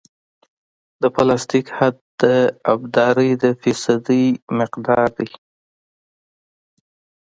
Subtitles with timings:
[1.01, 2.23] د پلاستیک حد د
[2.73, 4.23] ابدارۍ د فیصدي
[4.59, 5.29] مقدار دی